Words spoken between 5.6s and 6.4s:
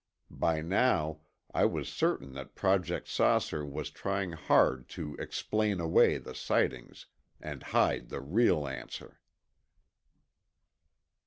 away the